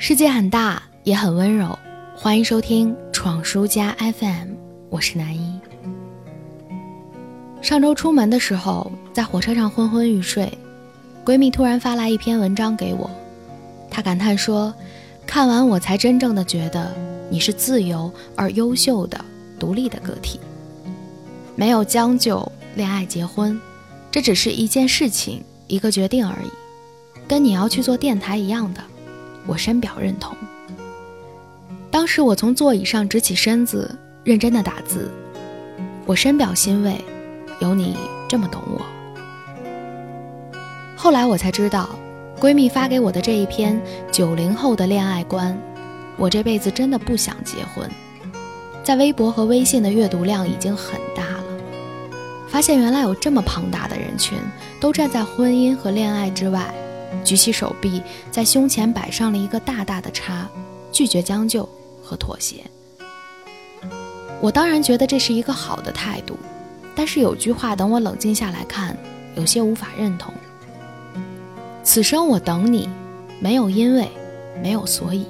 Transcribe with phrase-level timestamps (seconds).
[0.00, 1.76] 世界很大，也很温柔。
[2.14, 4.50] 欢迎收听闯书家 FM，
[4.90, 5.58] 我是南一。
[7.60, 10.56] 上周出门的时候，在火车上昏昏欲睡，
[11.24, 13.10] 闺蜜突然发来一篇文章给我，
[13.90, 14.72] 她感叹说
[15.26, 16.94] ：“看完我才真正的觉得
[17.28, 19.22] 你是自由而优秀的
[19.58, 20.38] 独立的个体，
[21.56, 23.60] 没有将就恋爱结婚，
[24.12, 26.50] 这只是一件事情，一个决定而已，
[27.26, 28.80] 跟你要去做电台一样的。”
[29.46, 30.36] 我深表认同。
[31.90, 35.10] 当时我从座椅上直起身子，认真的打字。
[36.04, 37.02] 我深表欣慰，
[37.60, 37.96] 有你
[38.28, 38.84] 这么懂我。
[40.96, 41.88] 后来我才知道，
[42.38, 43.80] 闺蜜发给我的这一篇
[44.12, 45.56] 九零后的恋爱观，
[46.16, 47.88] 我这辈子真的不想结婚。
[48.82, 51.44] 在微博和微信的阅读量已经很大了，
[52.48, 54.38] 发现原来有这么庞大的人群
[54.80, 56.72] 都站在婚姻和恋爱之外。
[57.24, 60.48] 举起手臂，在胸前摆上了一个大大的叉，
[60.92, 61.68] 拒绝将就
[62.02, 62.64] 和妥协。
[64.40, 66.36] 我当然觉得这是一个好的态度，
[66.94, 68.96] 但是有句话，等我冷静下来看，
[69.34, 70.32] 有些无法认同。
[71.82, 72.88] 此生我等你，
[73.40, 74.08] 没有因为，
[74.62, 75.26] 没有所以。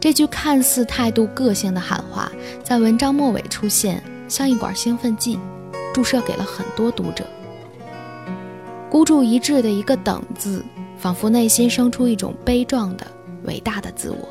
[0.00, 2.30] 这句看似态度个性的喊话，
[2.64, 5.38] 在文章末尾出现，像一管兴奋剂，
[5.92, 7.26] 注射给了很多读者。
[8.96, 10.64] 孤注一掷的一个“等”字，
[10.96, 13.06] 仿佛内心生出一种悲壮的、
[13.44, 14.26] 伟大的自我，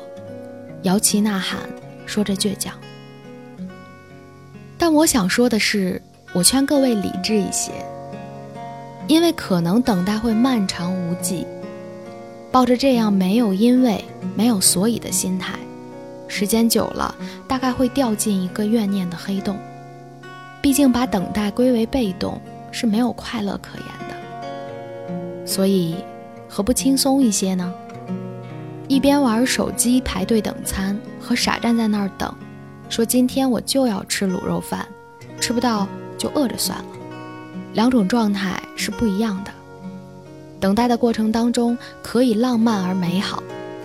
[0.82, 1.60] 摇旗呐喊，
[2.04, 2.74] 说着倔强。
[4.76, 7.70] 但我想说的是，我劝各位理智一些，
[9.06, 11.46] 因为可能等待会漫长无际。
[12.50, 15.54] 抱着这样没有因为、没有所以的心态，
[16.26, 17.14] 时间久了，
[17.46, 19.56] 大概会掉进一个怨念的黑洞。
[20.60, 22.40] 毕竟，把等待归为被动，
[22.72, 24.05] 是没有快乐可言。
[25.46, 25.94] 所以，
[26.48, 27.72] 何不轻松一些呢？
[28.88, 32.32] 一边玩手机排队等餐，和傻站在那儿等，
[32.88, 34.86] 说今天我就要吃卤肉饭，
[35.40, 36.84] 吃不到就饿着算了。
[37.74, 39.50] 两种状态是不一样的。
[40.58, 43.42] 等待的过程当中，可以浪漫而美好，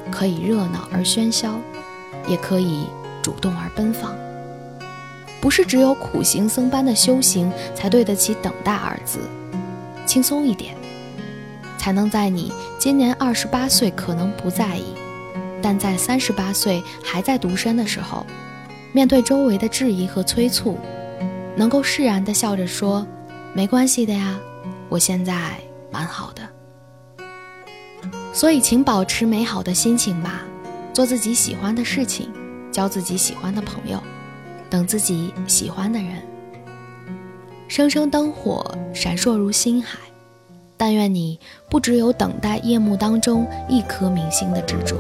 [0.10, 1.60] 可以热闹而喧嚣，
[2.28, 2.86] 也可以
[3.22, 4.16] 主动而奔放。
[5.40, 9.20] 不是只有苦行僧般的修行才对得起“等待”二字。
[10.06, 10.76] 轻松一点。
[11.82, 14.84] 才能在你今年二十八岁可能不在意，
[15.64, 18.24] 但在三十八岁还在独身的时候，
[18.92, 20.78] 面对周围的质疑和催促，
[21.56, 23.04] 能够释然地笑着说
[23.56, 24.40] ：“没关系的呀，
[24.90, 25.60] 我现在
[25.90, 26.48] 蛮好的。”
[28.32, 30.44] 所以，请保持美好的心情吧，
[30.94, 32.32] 做自己喜欢的事情，
[32.72, 34.00] 交自己喜欢的朋友，
[34.70, 36.22] 等自己喜欢的人。
[37.68, 39.98] 声声灯火闪烁如星海。
[40.82, 44.96] 但愿你不只有等待夜幕当中一颗明星的执着，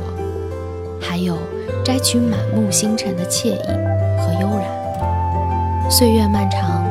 [1.02, 1.36] 还有
[1.84, 3.68] 摘取满目星辰的惬意
[4.16, 5.90] 和悠然。
[5.90, 6.86] 岁月漫长，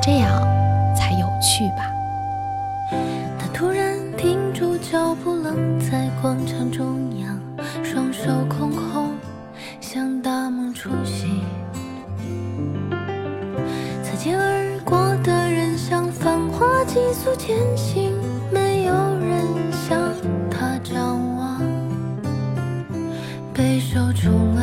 [0.00, 0.40] 这样
[0.94, 1.90] 才有趣吧。
[3.40, 7.40] 他突然停住脚步，愣在广场中央，
[7.82, 9.10] 双手空空，
[9.80, 11.42] 像大梦初醒。
[14.04, 18.16] 擦肩而过的人，像繁华急速前行。
[18.88, 20.00] 有人向
[20.50, 21.60] 他张望，
[23.52, 24.57] 备受瞩目。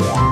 [0.00, 0.29] Bye.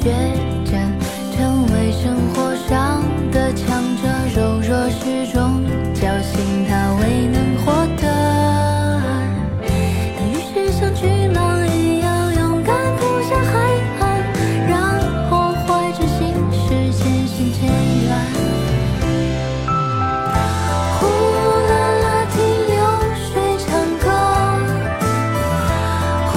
[0.00, 0.10] 学
[0.64, 0.92] 战
[1.36, 3.02] 成为生活上
[3.32, 4.02] 的强者，
[4.34, 5.60] 柔弱是种
[5.94, 8.06] 侥幸，他未能获得。
[9.62, 9.66] 他
[10.24, 11.02] 于是像巨
[11.34, 13.52] 浪一样勇敢扑向海
[14.00, 14.02] 岸，
[14.68, 14.72] 然
[15.28, 16.18] 后怀着心
[16.52, 17.60] 事渐行渐
[18.04, 18.08] 远。
[21.00, 21.00] 呼
[21.68, 21.72] 啦
[22.02, 22.36] 啦，听
[22.68, 22.72] 流
[23.16, 23.28] 水
[23.66, 23.66] 唱
[23.98, 24.06] 歌。
[26.32, 26.36] 呼。